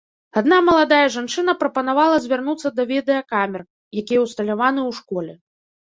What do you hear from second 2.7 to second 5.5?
да відэакамер, якія ўсталяваны ў школе.